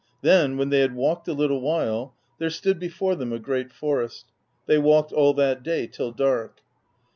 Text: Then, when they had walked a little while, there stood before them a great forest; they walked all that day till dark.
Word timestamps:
Then, 0.23 0.57
when 0.57 0.69
they 0.69 0.79
had 0.79 0.95
walked 0.95 1.27
a 1.27 1.33
little 1.33 1.61
while, 1.61 2.15
there 2.39 2.49
stood 2.49 2.79
before 2.79 3.13
them 3.13 3.31
a 3.31 3.37
great 3.37 3.71
forest; 3.71 4.25
they 4.65 4.79
walked 4.79 5.11
all 5.13 5.35
that 5.35 5.61
day 5.61 5.85
till 5.85 6.11
dark. 6.11 6.61